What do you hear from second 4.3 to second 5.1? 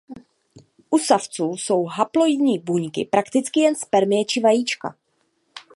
vajíčka.